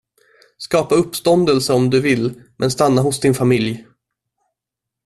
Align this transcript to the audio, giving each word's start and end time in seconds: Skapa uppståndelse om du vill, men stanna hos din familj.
Skapa 0.57 0.95
uppståndelse 0.95 1.73
om 1.73 1.89
du 1.89 2.01
vill, 2.01 2.41
men 2.57 2.71
stanna 2.71 3.01
hos 3.01 3.19
din 3.19 3.33
familj. 3.33 3.85